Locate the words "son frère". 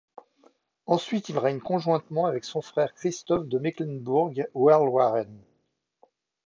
2.43-2.91